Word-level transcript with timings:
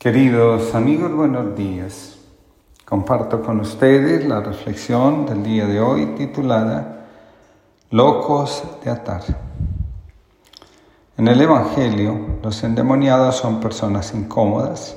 Queridos 0.00 0.74
amigos, 0.74 1.12
buenos 1.12 1.54
días. 1.54 2.16
Comparto 2.86 3.42
con 3.42 3.60
ustedes 3.60 4.24
la 4.24 4.40
reflexión 4.40 5.26
del 5.26 5.42
día 5.42 5.66
de 5.66 5.78
hoy 5.78 6.14
titulada 6.16 7.04
Locos 7.90 8.62
de 8.82 8.90
atar. 8.90 9.20
En 11.18 11.28
el 11.28 11.38
Evangelio, 11.38 12.38
los 12.42 12.64
endemoniados 12.64 13.36
son 13.36 13.60
personas 13.60 14.14
incómodas, 14.14 14.96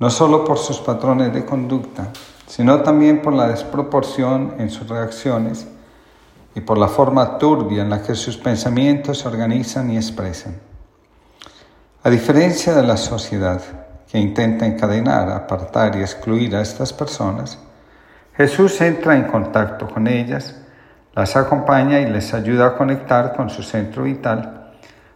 no 0.00 0.10
solo 0.10 0.44
por 0.44 0.58
sus 0.58 0.80
patrones 0.80 1.32
de 1.32 1.44
conducta, 1.44 2.08
sino 2.48 2.80
también 2.80 3.22
por 3.22 3.32
la 3.32 3.46
desproporción 3.46 4.56
en 4.58 4.70
sus 4.70 4.88
reacciones 4.88 5.68
y 6.56 6.60
por 6.62 6.78
la 6.78 6.88
forma 6.88 7.38
turbia 7.38 7.82
en 7.82 7.90
la 7.90 8.02
que 8.02 8.16
sus 8.16 8.36
pensamientos 8.36 9.20
se 9.20 9.28
organizan 9.28 9.88
y 9.88 9.96
expresan. 9.96 10.58
A 12.02 12.10
diferencia 12.10 12.74
de 12.74 12.82
la 12.82 12.96
sociedad, 12.96 13.79
que 14.10 14.18
intenta 14.18 14.66
encadenar, 14.66 15.30
apartar 15.30 15.96
y 15.96 16.00
excluir 16.00 16.56
a 16.56 16.62
estas 16.62 16.92
personas, 16.92 17.58
Jesús 18.36 18.80
entra 18.80 19.14
en 19.14 19.24
contacto 19.24 19.88
con 19.88 20.08
ellas, 20.08 20.56
las 21.14 21.36
acompaña 21.36 22.00
y 22.00 22.06
les 22.06 22.32
ayuda 22.32 22.66
a 22.66 22.76
conectar 22.76 23.34
con 23.36 23.50
su 23.50 23.62
centro 23.62 24.04
vital 24.04 24.60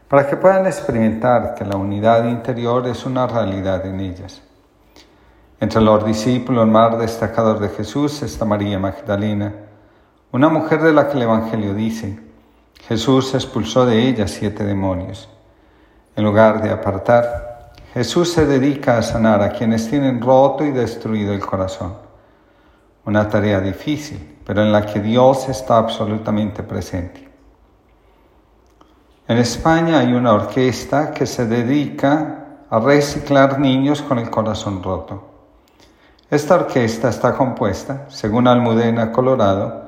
para 0.08 0.28
que 0.28 0.36
puedan 0.36 0.66
experimentar 0.66 1.54
que 1.54 1.64
la 1.64 1.76
unidad 1.76 2.24
interior 2.28 2.86
es 2.86 3.04
una 3.06 3.26
realidad 3.26 3.84
en 3.86 4.00
ellas. 4.00 4.42
Entre 5.58 5.80
los 5.80 6.04
discípulos 6.04 6.68
más 6.68 6.98
destacados 6.98 7.60
de 7.60 7.68
Jesús 7.70 8.22
está 8.22 8.44
María 8.44 8.78
Magdalena, 8.78 9.52
una 10.30 10.48
mujer 10.48 10.82
de 10.82 10.92
la 10.92 11.08
que 11.08 11.16
el 11.16 11.22
Evangelio 11.22 11.74
dice, 11.74 12.18
Jesús 12.86 13.34
expulsó 13.34 13.86
de 13.86 14.08
ella 14.08 14.28
siete 14.28 14.64
demonios. 14.64 15.28
En 16.16 16.24
lugar 16.24 16.62
de 16.62 16.70
apartar, 16.70 17.53
Jesús 17.94 18.32
se 18.32 18.44
dedica 18.44 18.98
a 18.98 19.02
sanar 19.02 19.40
a 19.40 19.50
quienes 19.50 19.88
tienen 19.88 20.20
roto 20.20 20.64
y 20.64 20.72
destruido 20.72 21.32
el 21.32 21.38
corazón. 21.38 21.94
Una 23.04 23.28
tarea 23.28 23.60
difícil, 23.60 24.40
pero 24.44 24.62
en 24.62 24.72
la 24.72 24.84
que 24.84 24.98
Dios 24.98 25.48
está 25.48 25.78
absolutamente 25.78 26.64
presente. 26.64 27.28
En 29.28 29.38
España 29.38 30.00
hay 30.00 30.12
una 30.12 30.32
orquesta 30.32 31.12
que 31.12 31.24
se 31.24 31.46
dedica 31.46 32.64
a 32.68 32.80
reciclar 32.80 33.60
niños 33.60 34.02
con 34.02 34.18
el 34.18 34.28
corazón 34.28 34.82
roto. 34.82 35.30
Esta 36.28 36.56
orquesta 36.56 37.10
está 37.10 37.36
compuesta, 37.36 38.06
según 38.08 38.48
Almudena, 38.48 39.12
Colorado, 39.12 39.84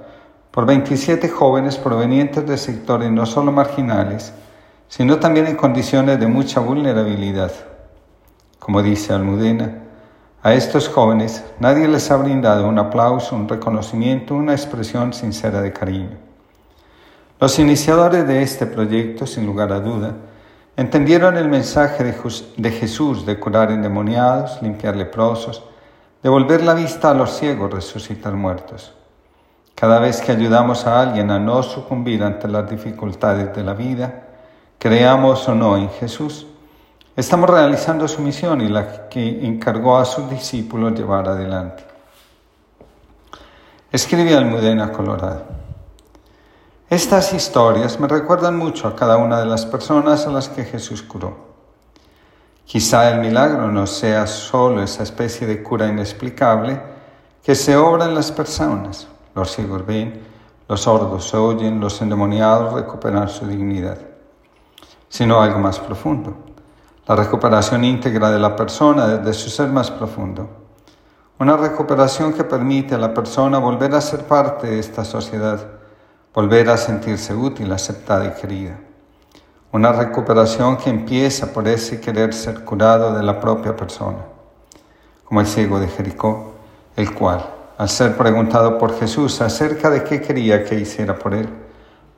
por 0.53 0.65
27 0.65 1.29
jóvenes 1.29 1.77
provenientes 1.77 2.47
de 2.47 2.57
sectores 2.57 3.11
no 3.11 3.27
solo 3.27 3.51
marginales, 3.51 4.33
sino 4.87 5.19
también 5.19 5.49
en 5.49 5.57
condiciones 5.57 6.21
de 6.21 6.29
mucha 6.29 6.61
vulnerabilidad. 6.61 7.51
Como 8.67 8.83
dice 8.83 9.13
Almudena, 9.13 9.79
a 10.43 10.53
estos 10.55 10.89
jóvenes 10.89 11.45
nadie 11.61 11.87
les 11.87 12.11
ha 12.11 12.17
brindado 12.17 12.67
un 12.67 12.81
aplauso, 12.81 13.37
un 13.37 13.49
reconocimiento, 13.49 14.35
una 14.35 14.55
expresión 14.55 15.13
sincera 15.13 15.63
de 15.63 15.73
cariño. 15.73 16.17
Los 17.39 17.61
iniciadores 17.61 18.27
de 18.27 18.43
este 18.43 18.67
proyecto, 18.67 19.25
sin 19.25 19.47
lugar 19.47 19.73
a 19.73 19.79
duda, 19.79 20.17
entendieron 20.77 21.37
el 21.37 21.49
mensaje 21.49 22.13
de 22.57 22.71
Jesús 22.73 23.25
de 23.25 23.39
curar 23.39 23.71
endemoniados, 23.71 24.61
limpiar 24.63 24.97
leprosos, 24.97 25.63
devolver 26.21 26.65
la 26.65 26.75
vista 26.75 27.13
a 27.13 27.15
los 27.15 27.39
ciegos, 27.39 27.73
resucitar 27.73 28.33
muertos. 28.33 28.93
Cada 29.77 30.01
vez 30.01 30.21
que 30.21 30.33
ayudamos 30.33 30.89
a 30.89 31.01
alguien 31.01 31.31
a 31.31 31.39
no 31.39 31.63
sucumbir 31.63 32.25
ante 32.25 32.49
las 32.49 32.69
dificultades 32.69 33.55
de 33.55 33.63
la 33.63 33.75
vida, 33.75 34.25
creamos 34.81 35.49
o 35.49 35.55
no 35.55 35.77
en 35.77 35.89
Jesús, 35.89 36.49
Estamos 37.17 37.49
realizando 37.49 38.07
su 38.07 38.21
misión 38.21 38.61
y 38.61 38.69
la 38.69 39.09
que 39.09 39.47
encargó 39.47 39.97
a 39.97 40.05
sus 40.05 40.29
discípulos 40.29 40.93
llevar 40.93 41.27
adelante. 41.27 41.83
Escribe 43.91 44.37
Almudena 44.37 44.93
Colorado. 44.93 45.45
Estas 46.91 47.33
historias 47.33 47.99
me 47.99 48.07
recuerdan 48.07 48.59
mucho 48.59 48.87
a 48.87 48.95
cada 48.95 49.17
una 49.17 49.41
de 49.41 49.47
las 49.47 49.65
personas 49.65 50.27
a 50.27 50.31
las 50.31 50.51
que 50.51 50.65
Jesús 50.65 51.01
curó. 51.01 51.39
Quizá 52.67 53.11
el 53.11 53.21
milagro 53.21 53.73
no 53.73 53.87
sea 53.87 54.27
solo 54.27 54.83
esa 54.83 55.03
especie 55.03 55.47
de 55.47 55.63
cura 55.63 55.89
inexplicable 55.89 56.79
que 57.43 57.55
se 57.55 57.79
obra 57.79 58.05
en 58.05 58.15
las 58.15 58.31
personas. 58.31 59.09
Los 59.35 59.53
ciegos 59.53 59.87
ven, 59.87 60.21
los 60.69 60.83
sordos 60.83 61.31
se 61.31 61.39
oyen, 61.39 61.81
los 61.81 61.99
endemoniados 62.03 62.75
recuperan 62.75 63.31
su 63.31 63.47
dignidad, 63.47 64.01
sino 65.09 65.41
algo 65.41 65.59
más 65.59 65.81
profundo 65.81 66.46
la 67.07 67.15
recuperación 67.15 67.85
íntegra 67.85 68.33
de 68.33 68.41
la 68.41 68.57
persona 68.57 69.07
desde 69.07 69.33
su 69.33 69.49
ser 69.49 69.69
más 69.69 69.93
profundo. 69.93 70.49
Una 71.39 71.57
recuperación 71.57 72.33
que 72.33 72.43
permite 72.43 72.97
a 72.97 72.99
la 72.99 73.15
persona 73.15 73.59
volver 73.59 73.95
a 73.95 74.01
ser 74.01 74.25
parte 74.25 74.67
de 74.67 74.81
esta 74.81 75.05
sociedad, 75.05 75.61
volver 76.35 76.69
a 76.69 76.77
sentirse 76.77 77.33
útil, 77.33 77.71
aceptada 77.71 78.27
y 78.27 78.41
querida. 78.41 78.81
Una 79.71 79.93
recuperación 79.93 80.77
que 80.79 80.91
empieza 80.91 81.53
por 81.53 81.69
ese 81.69 82.01
querer 82.01 82.35
ser 82.35 82.65
curado 82.65 83.15
de 83.15 83.23
la 83.23 83.39
propia 83.39 83.77
persona, 83.77 84.25
como 85.25 85.41
el 85.41 85.47
ciego 85.47 85.79
de 85.79 85.87
Jericó, 85.87 86.55
el 86.97 87.15
cual, 87.15 87.45
al 87.79 87.89
ser 87.89 88.17
preguntado 88.17 88.79
por 88.79 88.99
Jesús 88.99 89.41
acerca 89.41 89.91
de 89.91 90.03
qué 90.03 90.21
quería 90.21 90.65
que 90.65 90.75
hiciera 90.75 91.17
por 91.17 91.35
él, 91.35 91.49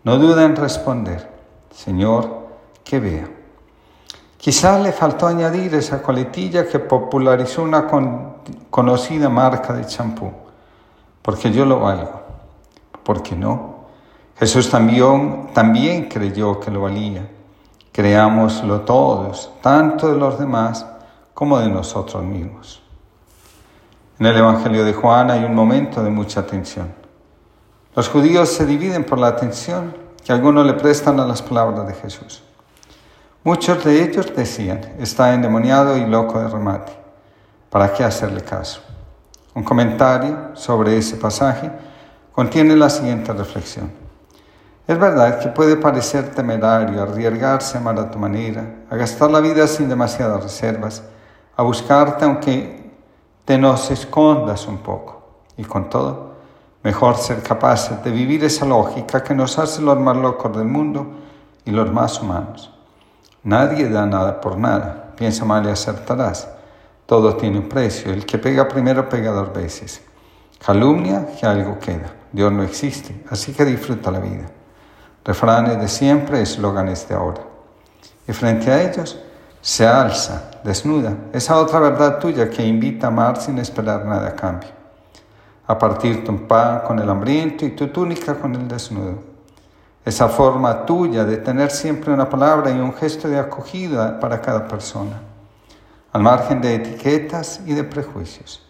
no 0.04 0.16
duda 0.16 0.44
en 0.44 0.56
responder, 0.56 1.28
Señor, 1.70 2.46
que 2.84 3.00
vea. 3.00 3.37
Quizás 4.38 4.80
le 4.80 4.92
faltó 4.92 5.26
añadir 5.26 5.74
esa 5.74 6.00
coletilla 6.00 6.66
que 6.66 6.78
popularizó 6.78 7.62
una 7.64 7.86
conocida 8.70 9.28
marca 9.28 9.72
de 9.72 9.84
champú, 9.84 10.30
porque 11.20 11.50
yo 11.50 11.66
lo 11.66 11.80
valgo. 11.80 12.22
¿Por 13.02 13.20
qué 13.22 13.34
no? 13.34 13.78
Jesús 14.38 14.70
también, 14.70 16.08
creyó 16.08 16.60
que 16.60 16.70
lo 16.70 16.82
valía. 16.82 17.28
Creámoslo 17.90 18.82
todos, 18.82 19.50
tanto 19.60 20.12
de 20.12 20.16
los 20.16 20.38
demás 20.38 20.86
como 21.34 21.58
de 21.58 21.68
nosotros 21.68 22.22
mismos. 22.22 22.80
En 24.20 24.26
el 24.26 24.36
Evangelio 24.36 24.84
de 24.84 24.92
Juan 24.92 25.32
hay 25.32 25.42
un 25.42 25.54
momento 25.54 26.04
de 26.04 26.10
mucha 26.10 26.40
atención. 26.40 26.92
Los 27.96 28.08
judíos 28.08 28.50
se 28.50 28.66
dividen 28.66 29.02
por 29.02 29.18
la 29.18 29.26
atención 29.26 29.96
que 30.24 30.32
algunos 30.32 30.64
le 30.64 30.74
prestan 30.74 31.18
a 31.18 31.26
las 31.26 31.42
palabras 31.42 31.88
de 31.88 31.94
Jesús. 31.94 32.44
Muchos 33.48 33.82
de 33.82 34.02
ellos 34.02 34.30
decían, 34.36 34.78
está 34.98 35.32
endemoniado 35.32 35.96
y 35.96 36.04
loco 36.04 36.38
de 36.38 36.48
remate. 36.48 36.92
¿Para 37.70 37.90
qué 37.94 38.04
hacerle 38.04 38.42
caso? 38.42 38.82
Un 39.54 39.64
comentario 39.64 40.50
sobre 40.52 40.98
ese 40.98 41.16
pasaje 41.16 41.70
contiene 42.30 42.76
la 42.76 42.90
siguiente 42.90 43.32
reflexión. 43.32 43.90
Es 44.86 44.98
verdad 44.98 45.38
que 45.38 45.48
puede 45.48 45.76
parecer 45.76 46.28
temerario 46.34 47.02
arriesgarse 47.02 47.78
a 47.78 48.10
tu 48.10 48.18
manera, 48.18 48.66
a 48.90 48.96
gastar 48.96 49.30
la 49.30 49.40
vida 49.40 49.66
sin 49.66 49.88
demasiadas 49.88 50.42
reservas, 50.42 51.02
a 51.56 51.62
buscarte 51.62 52.26
aunque 52.26 52.92
te 53.46 53.56
nos 53.56 53.90
escondas 53.90 54.66
un 54.68 54.76
poco. 54.76 55.22
Y 55.56 55.64
con 55.64 55.88
todo, 55.88 56.34
mejor 56.82 57.16
ser 57.16 57.42
capaces 57.42 58.04
de 58.04 58.10
vivir 58.10 58.44
esa 58.44 58.66
lógica 58.66 59.22
que 59.24 59.34
nos 59.34 59.58
hace 59.58 59.80
los 59.80 59.98
más 59.98 60.18
locos 60.18 60.54
del 60.54 60.66
mundo 60.66 61.06
y 61.64 61.70
los 61.70 61.90
más 61.90 62.20
humanos. 62.20 62.74
Nadie 63.44 63.88
da 63.88 64.04
nada 64.04 64.40
por 64.40 64.58
nada. 64.58 65.12
Piensa 65.16 65.44
mal 65.44 65.64
y 65.66 65.70
acertarás. 65.70 66.48
Todo 67.06 67.36
tiene 67.36 67.58
un 67.58 67.68
precio. 67.68 68.12
El 68.12 68.26
que 68.26 68.38
pega 68.38 68.66
primero 68.66 69.08
pega 69.08 69.30
dos 69.30 69.52
veces. 69.52 70.02
Calumnia 70.64 71.26
que 71.38 71.46
algo 71.46 71.78
queda. 71.78 72.12
Dios 72.32 72.52
no 72.52 72.62
existe, 72.62 73.24
así 73.30 73.52
que 73.52 73.64
disfruta 73.64 74.10
la 74.10 74.18
vida. 74.18 74.46
Refranes 75.24 75.80
de 75.80 75.88
siempre, 75.88 76.42
eslóganes 76.42 77.08
de 77.08 77.14
ahora. 77.14 77.42
Y 78.26 78.32
frente 78.32 78.70
a 78.70 78.82
ellos 78.82 79.18
se 79.60 79.86
alza, 79.86 80.50
desnuda, 80.64 81.14
esa 81.32 81.58
otra 81.58 81.78
verdad 81.80 82.18
tuya 82.18 82.50
que 82.50 82.66
invita 82.66 83.06
a 83.06 83.10
amar 83.10 83.40
sin 83.40 83.58
esperar 83.58 84.04
nada 84.04 84.28
a 84.28 84.34
cambio. 84.34 84.70
A 85.66 85.78
partir 85.78 86.24
tu 86.24 86.46
pan 86.46 86.80
con 86.86 86.98
el 86.98 87.08
hambriento 87.08 87.64
y 87.64 87.70
tu 87.70 87.88
túnica 87.88 88.34
con 88.34 88.54
el 88.54 88.66
desnudo 88.68 89.37
esa 90.08 90.28
forma 90.30 90.86
tuya 90.86 91.26
de 91.26 91.36
tener 91.36 91.70
siempre 91.70 92.10
una 92.10 92.30
palabra 92.30 92.70
y 92.70 92.78
un 92.78 92.94
gesto 92.94 93.28
de 93.28 93.38
acogida 93.38 94.18
para 94.18 94.40
cada 94.40 94.66
persona, 94.66 95.20
al 96.12 96.22
margen 96.22 96.62
de 96.62 96.76
etiquetas 96.76 97.60
y 97.66 97.74
de 97.74 97.84
prejuicios. 97.84 98.66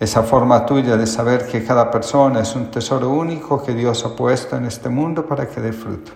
Esa 0.00 0.22
forma 0.22 0.64
tuya 0.64 0.96
de 0.96 1.06
saber 1.06 1.46
que 1.46 1.62
cada 1.64 1.90
persona 1.90 2.40
es 2.40 2.56
un 2.56 2.70
tesoro 2.70 3.10
único 3.10 3.62
que 3.62 3.74
Dios 3.74 4.06
ha 4.06 4.16
puesto 4.16 4.56
en 4.56 4.64
este 4.64 4.88
mundo 4.88 5.26
para 5.26 5.46
que 5.46 5.60
dé 5.60 5.72
fruto. 5.74 6.12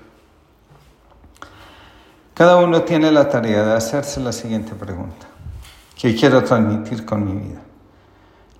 Cada 2.32 2.56
uno 2.56 2.82
tiene 2.82 3.12
la 3.12 3.28
tarea 3.28 3.64
de 3.64 3.74
hacerse 3.74 4.18
la 4.18 4.32
siguiente 4.32 4.74
pregunta. 4.74 5.26
¿Qué 5.94 6.14
quiero 6.16 6.42
transmitir 6.42 7.04
con 7.04 7.22
mi 7.22 7.48
vida? 7.48 7.60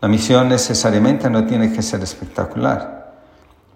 La 0.03 0.09
misión 0.09 0.51
necesariamente 0.51 1.31
no 1.31 1.47
tiene 1.47 1.73
que 1.73 1.81
ser 1.81 2.03
espectacular. 2.03 2.98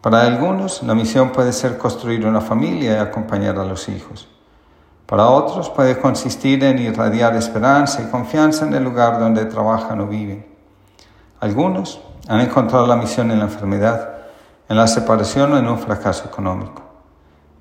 Para 0.03 0.23
algunos, 0.23 0.83
la 0.83 0.97
misión 0.97 1.31
puede 1.31 1.53
ser 1.53 1.79
construir 1.79 2.27
una 2.27 2.41
familia 2.41 2.95
y 2.95 2.99
acompañar 2.99 3.57
a 3.59 3.65
los 3.65 3.89
hijos. 3.89 4.29
Para 5.07 5.29
otros 5.29 5.71
puede 5.71 5.97
consistir 5.99 6.65
en 6.65 6.81
irradiar 6.81 7.37
esperanza 7.37 8.03
y 8.03 8.11
confianza 8.11 8.67
en 8.67 8.75
el 8.75 8.83
lugar 8.83 9.21
donde 9.21 9.45
trabajan 9.45 10.01
o 10.01 10.09
viven. 10.09 10.45
Algunos 11.39 12.01
han 12.27 12.41
encontrado 12.41 12.87
la 12.87 12.97
misión 12.97 13.31
en 13.31 13.39
la 13.39 13.45
enfermedad, 13.45 14.11
en 14.69 14.77
la 14.77 14.89
separación 14.89 15.53
o 15.53 15.59
en 15.59 15.69
un 15.69 15.79
fracaso 15.79 16.25
económico. 16.27 16.83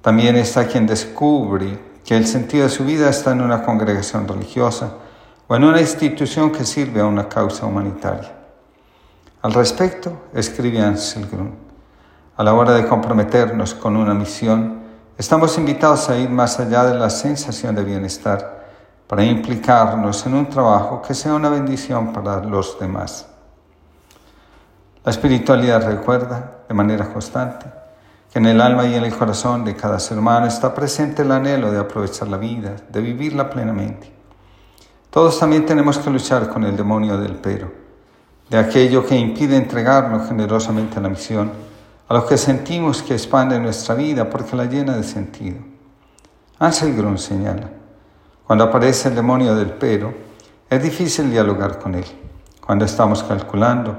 También 0.01 0.35
está 0.35 0.65
quien 0.65 0.87
descubre 0.87 1.77
que 2.03 2.17
el 2.17 2.25
sentido 2.25 2.63
de 2.63 2.69
su 2.71 2.83
vida 2.85 3.07
está 3.07 3.33
en 3.33 3.41
una 3.41 3.61
congregación 3.61 4.27
religiosa 4.27 4.93
o 5.47 5.55
en 5.55 5.63
una 5.63 5.79
institución 5.79 6.51
que 6.51 6.65
sirve 6.65 7.01
a 7.01 7.05
una 7.05 7.29
causa 7.29 7.67
humanitaria. 7.67 8.31
Al 9.43 9.53
respecto, 9.53 10.23
escribe 10.33 10.81
Ansel 10.81 11.27
Grun, 11.27 11.70
a 12.37 12.43
la 12.43 12.53
hora 12.53 12.73
de 12.73 12.87
comprometernos 12.87 13.73
con 13.73 13.97
una 13.97 14.13
misión, 14.13 14.79
estamos 15.17 15.57
invitados 15.57 16.09
a 16.09 16.17
ir 16.17 16.29
más 16.29 16.59
allá 16.59 16.85
de 16.85 16.95
la 16.95 17.09
sensación 17.09 17.75
de 17.75 17.83
bienestar 17.83 18.61
para 19.07 19.23
implicarnos 19.23 20.25
en 20.25 20.35
un 20.35 20.49
trabajo 20.49 21.01
que 21.01 21.13
sea 21.13 21.33
una 21.33 21.49
bendición 21.49 22.13
para 22.13 22.41
los 22.43 22.79
demás. 22.79 23.27
La 25.03 25.11
espiritualidad 25.11 25.85
recuerda 25.85 26.59
de 26.67 26.73
manera 26.73 27.11
constante 27.11 27.65
que 28.31 28.39
en 28.39 28.45
el 28.45 28.61
alma 28.61 28.85
y 28.87 28.95
en 28.95 29.03
el 29.03 29.13
corazón 29.13 29.65
de 29.65 29.75
cada 29.75 29.99
ser 29.99 30.17
humano 30.17 30.45
está 30.45 30.73
presente 30.73 31.23
el 31.23 31.31
anhelo 31.31 31.71
de 31.71 31.79
aprovechar 31.79 32.29
la 32.29 32.37
vida, 32.37 32.75
de 32.89 33.01
vivirla 33.01 33.49
plenamente. 33.49 34.11
Todos 35.09 35.37
también 35.37 35.65
tenemos 35.65 35.97
que 35.97 36.09
luchar 36.09 36.47
con 36.47 36.63
el 36.63 36.77
demonio 36.77 37.17
del 37.17 37.35
pero, 37.35 37.69
de 38.49 38.57
aquello 38.57 39.05
que 39.05 39.17
impide 39.17 39.57
entregarnos 39.57 40.29
generosamente 40.29 40.99
a 40.99 41.01
la 41.01 41.09
misión, 41.09 41.51
a 42.11 42.13
lo 42.13 42.25
que 42.25 42.37
sentimos 42.37 43.01
que 43.01 43.13
expande 43.13 43.57
nuestra 43.57 43.95
vida 43.95 44.29
porque 44.29 44.57
la 44.57 44.65
llena 44.65 44.97
de 44.97 45.03
sentido. 45.03 45.59
Ansel 46.59 46.93
Grun 46.93 47.17
señala, 47.17 47.69
cuando 48.45 48.65
aparece 48.65 49.07
el 49.07 49.15
demonio 49.15 49.55
del 49.55 49.69
pero, 49.69 50.13
es 50.69 50.83
difícil 50.83 51.31
dialogar 51.31 51.79
con 51.79 51.95
él. 51.95 52.03
Cuando 52.59 52.83
estamos 52.83 53.23
calculando, 53.23 53.95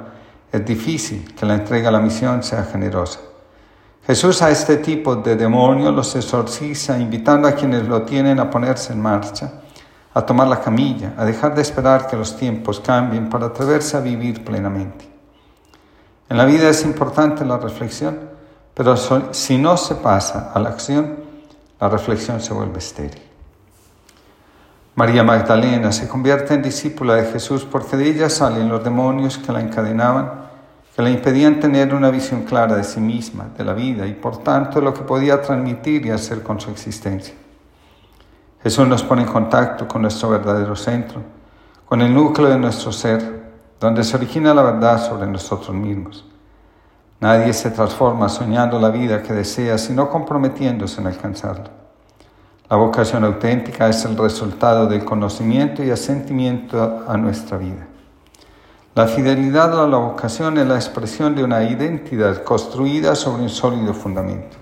es 0.53 0.63
difícil 0.63 1.35
que 1.35 1.47
la 1.47 1.55
entrega 1.55 1.89
a 1.89 1.93
la 1.93 2.01
misión 2.01 2.43
sea 2.43 2.65
generosa. 2.65 3.19
Jesús 4.07 4.43
a 4.43 4.51
este 4.51 4.77
tipo 4.77 5.17
de 5.17 5.35
demonio 5.35 5.91
los 5.91 6.15
exorciza, 6.15 6.99
invitando 6.99 7.49
a 7.49 7.53
quienes 7.53 7.89
lo 7.89 8.03
tienen 8.03 8.39
a 8.41 8.51
ponerse 8.51 8.93
en 8.93 9.01
marcha, 9.01 9.63
a 10.13 10.21
tomar 10.21 10.49
la 10.49 10.61
camilla, 10.61 11.15
a 11.17 11.25
dejar 11.25 11.55
de 11.55 11.63
esperar 11.63 12.07
que 12.09 12.19
los 12.19 12.37
tiempos 12.37 12.79
cambien 12.79 13.31
para 13.31 13.47
atreverse 13.47 13.97
a 13.97 14.01
vivir 14.01 14.45
plenamente. 14.45 15.12
En 16.33 16.39
la 16.39 16.47
vida 16.47 16.71
es 16.71 16.83
importante 16.87 17.45
la 17.45 17.59
reflexión, 17.59 18.19
pero 18.73 18.97
si 18.97 19.59
no 19.59 19.77
se 19.77 19.97
pasa 19.97 20.51
a 20.55 20.59
la 20.61 20.71
acción, 20.71 21.17
la 21.79 21.91
reflexión 21.91 22.41
se 22.41 22.55
vuelve 22.55 22.79
estéril. 22.79 23.21
María 24.95 25.25
Magdalena 25.25 25.93
se 25.93 26.09
convierte 26.09 26.55
en 26.55 26.63
discípula 26.63 27.17
de 27.17 27.27
Jesús 27.27 27.67
porque 27.71 27.99
de 27.99 28.09
ella 28.09 28.31
salen 28.31 28.71
los 28.71 28.83
demonios 28.83 29.37
que 29.37 29.53
la 29.53 29.61
encadenaban 29.61 30.49
que 30.97 31.03
le 31.03 31.11
impedían 31.11 31.61
tener 31.61 31.93
una 31.93 32.09
visión 32.09 32.45
clara 32.45 32.77
de 32.77 32.85
sí 32.85 33.01
misma, 33.01 33.49
de 33.55 33.65
la 33.65 33.75
vida 33.75 34.07
y 34.07 34.15
por 34.15 34.39
tanto 34.39 34.79
de 34.79 34.87
lo 34.87 34.95
que 34.95 35.03
podía 35.03 35.43
transmitir 35.43 36.07
y 36.07 36.13
hacer 36.13 36.43
con 36.43 36.59
su 36.59 36.71
existencia. 36.71 37.35
Jesús 38.63 38.89
nos 38.89 39.03
pone 39.03 39.21
en 39.21 39.29
contacto 39.29 39.87
con 39.87 40.01
nuestro 40.01 40.31
verdadero 40.31 40.77
centro, 40.77 41.21
con 41.85 42.01
el 42.01 42.15
núcleo 42.15 42.49
de 42.49 42.59
nuestro 42.59 42.91
ser, 42.91 43.42
donde 43.83 44.05
se 44.05 44.17
origina 44.17 44.55
la 44.55 44.63
verdad 44.63 45.05
sobre 45.05 45.27
nosotros 45.27 45.75
mismos. 45.75 46.25
Nadie 47.19 47.53
se 47.53 47.71
transforma 47.71 48.29
soñando 48.29 48.79
la 48.79 48.91
vida 48.91 49.23
que 49.25 49.33
desea, 49.33 49.77
sino 49.77 50.09
comprometiéndose 50.09 51.01
en 51.01 51.09
alcanzarla. 51.09 51.71
La 52.71 52.77
vocación 52.77 53.25
auténtica 53.25 53.89
es 53.89 54.05
el 54.05 54.17
resultado 54.17 54.87
del 54.87 55.05
conocimiento 55.05 55.83
y 55.83 55.91
asentimiento 55.91 57.05
a 57.09 57.17
nuestra 57.17 57.59
vida. 57.59 57.89
La 58.95 59.09
fidelidad 59.09 59.83
a 59.83 59.89
la 59.89 59.97
vocación 59.97 60.59
es 60.59 60.67
la 60.67 60.77
expresión 60.77 61.35
de 61.35 61.43
una 61.43 61.65
identidad 61.65 62.45
construida 62.45 63.17
sobre 63.17 63.43
un 63.43 63.49
sólido 63.49 63.95
fundamento. 63.95 64.59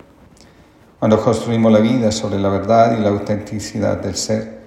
Cuando 0.98 1.20
construimos 1.20 1.70
la 1.70 1.80
vida 1.80 2.10
sobre 2.10 2.38
la 2.38 2.48
verdad 2.48 2.96
y 2.96 3.02
la 3.02 3.10
autenticidad 3.10 3.98
del 3.98 4.16
ser, 4.16 4.60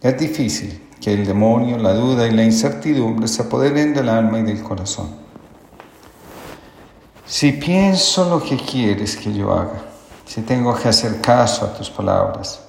es 0.00 0.18
difícil 0.18 0.89
que 1.00 1.12
el 1.12 1.26
demonio, 1.26 1.78
la 1.78 1.94
duda 1.94 2.26
y 2.26 2.32
la 2.32 2.44
incertidumbre 2.44 3.26
se 3.26 3.42
apoderen 3.42 3.94
del 3.94 4.08
alma 4.08 4.40
y 4.40 4.42
del 4.42 4.62
corazón. 4.62 5.08
Si 7.24 7.52
pienso 7.52 8.28
lo 8.28 8.42
que 8.42 8.56
quieres 8.56 9.16
que 9.16 9.32
yo 9.32 9.52
haga, 9.52 9.82
si 10.26 10.42
tengo 10.42 10.74
que 10.74 10.88
hacer 10.88 11.20
caso 11.20 11.64
a 11.64 11.72
tus 11.72 11.88
palabras, 11.88 12.60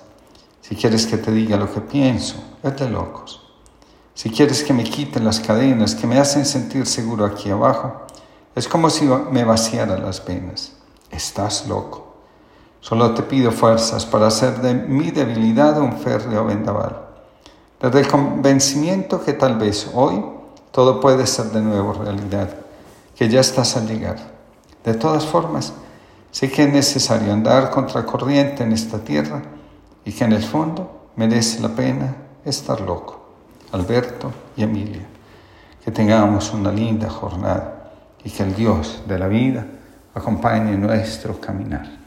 si 0.61 0.75
quieres 0.75 1.05
que 1.05 1.17
te 1.17 1.31
diga 1.31 1.57
lo 1.57 1.71
que 1.73 1.81
pienso, 1.81 2.35
es 2.63 2.77
de 2.77 2.89
locos. 2.89 3.41
Si 4.13 4.29
quieres 4.29 4.63
que 4.63 4.73
me 4.73 4.83
quiten 4.83 5.25
las 5.25 5.39
cadenas 5.39 5.95
que 5.95 6.07
me 6.07 6.19
hacen 6.19 6.45
sentir 6.45 6.85
seguro 6.85 7.25
aquí 7.25 7.49
abajo, 7.49 8.05
es 8.55 8.67
como 8.67 8.89
si 8.89 9.05
me 9.05 9.43
vaciara 9.43 9.97
las 9.97 10.23
venas. 10.23 10.73
Estás 11.09 11.67
loco. 11.67 12.15
Solo 12.79 13.13
te 13.13 13.23
pido 13.23 13.51
fuerzas 13.51 14.05
para 14.05 14.27
hacer 14.27 14.61
de 14.61 14.73
mi 14.73 15.11
debilidad 15.11 15.79
un 15.79 15.97
férreo 15.97 16.45
vendaval. 16.45 17.10
Desde 17.81 17.99
el 17.99 18.07
convencimiento 18.07 19.23
que 19.23 19.33
tal 19.33 19.57
vez 19.57 19.89
hoy 19.93 20.23
todo 20.71 20.99
puede 20.99 21.25
ser 21.25 21.47
de 21.47 21.61
nuevo 21.61 21.93
realidad, 21.93 22.49
que 23.15 23.27
ya 23.27 23.39
estás 23.39 23.75
al 23.75 23.87
llegar. 23.87 24.17
De 24.85 24.93
todas 24.93 25.25
formas, 25.25 25.73
sé 26.31 26.51
que 26.51 26.63
es 26.63 26.71
necesario 26.71 27.33
andar 27.33 27.71
contracorriente 27.71 28.63
en 28.63 28.71
esta 28.71 28.99
tierra 28.99 29.41
y 30.05 30.11
que 30.11 30.23
en 30.23 30.33
el 30.33 30.43
fondo 30.43 31.09
merece 31.15 31.59
la 31.59 31.69
pena 31.69 32.15
estar 32.45 32.81
loco. 32.81 33.19
Alberto 33.71 34.31
y 34.55 34.63
Emilia. 34.63 35.07
Que 35.83 35.91
tengamos 35.91 36.53
una 36.53 36.71
linda 36.71 37.09
jornada 37.09 37.93
y 38.23 38.29
que 38.29 38.43
el 38.43 38.53
Dios 38.53 39.01
de 39.07 39.17
la 39.17 39.27
vida 39.27 39.65
acompañe 40.13 40.77
nuestro 40.77 41.39
caminar. 41.39 42.00